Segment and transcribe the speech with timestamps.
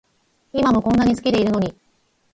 [0.51, 1.75] 今もこんなに好きでいるのに